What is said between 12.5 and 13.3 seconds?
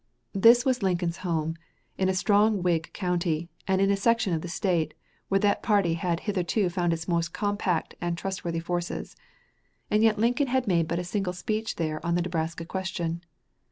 question.